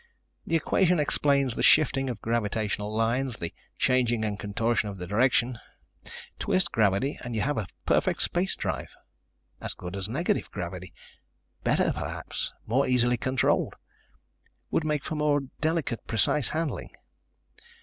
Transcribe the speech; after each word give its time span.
The 0.47 0.55
equation 0.55 0.99
explains 0.99 1.55
the 1.55 1.61
shifting 1.61 2.09
of 2.09 2.19
gravitational 2.23 2.91
lines, 2.91 3.37
the 3.37 3.53
changing 3.77 4.25
and 4.25 4.39
contortion 4.39 4.89
of 4.89 4.97
their 4.97 5.07
direction. 5.07 5.59
Twist 6.39 6.71
gravity 6.71 7.19
and 7.23 7.35
you 7.35 7.41
have 7.41 7.59
a 7.59 7.67
perfect 7.85 8.23
space 8.23 8.55
drive. 8.55 8.95
As 9.61 9.75
good 9.75 9.95
as 9.95 10.09
negative 10.09 10.49
gravity. 10.49 10.91
Better, 11.63 11.93
perhaps, 11.93 12.51
more 12.65 12.87
easily 12.87 13.15
controlled. 13.17 13.75
Would 14.71 14.85
make 14.85 15.03
for 15.03 15.13
more 15.13 15.41
delicate, 15.59 16.07
precise 16.07 16.49
handling." 16.49 16.89